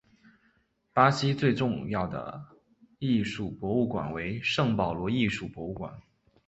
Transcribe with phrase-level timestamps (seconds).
[0.93, 2.43] 巴西最重要的
[2.97, 5.93] 艺术博物馆为圣保罗艺术博物馆。